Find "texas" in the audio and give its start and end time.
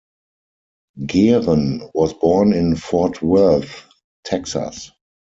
4.23-4.89